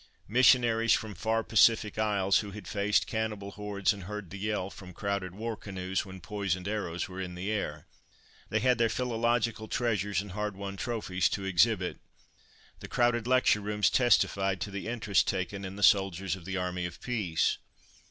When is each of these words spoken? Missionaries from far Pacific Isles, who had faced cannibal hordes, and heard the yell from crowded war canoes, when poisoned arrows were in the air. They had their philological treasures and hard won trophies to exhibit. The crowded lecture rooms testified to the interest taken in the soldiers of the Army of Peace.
Missionaries 0.27 0.93
from 0.93 1.13
far 1.13 1.43
Pacific 1.43 1.99
Isles, 1.99 2.39
who 2.39 2.49
had 2.49 2.67
faced 2.67 3.05
cannibal 3.05 3.51
hordes, 3.51 3.93
and 3.93 4.05
heard 4.05 4.31
the 4.31 4.39
yell 4.39 4.71
from 4.71 4.95
crowded 4.95 5.35
war 5.35 5.55
canoes, 5.55 6.07
when 6.07 6.19
poisoned 6.21 6.67
arrows 6.67 7.07
were 7.07 7.21
in 7.21 7.35
the 7.35 7.51
air. 7.51 7.85
They 8.49 8.61
had 8.61 8.79
their 8.79 8.89
philological 8.89 9.67
treasures 9.67 10.19
and 10.19 10.31
hard 10.31 10.55
won 10.55 10.75
trophies 10.75 11.29
to 11.29 11.43
exhibit. 11.45 11.99
The 12.79 12.87
crowded 12.87 13.27
lecture 13.27 13.61
rooms 13.61 13.91
testified 13.91 14.59
to 14.61 14.71
the 14.71 14.87
interest 14.87 15.27
taken 15.27 15.63
in 15.63 15.75
the 15.75 15.83
soldiers 15.83 16.35
of 16.35 16.45
the 16.45 16.57
Army 16.57 16.87
of 16.87 16.99
Peace. 16.99 17.59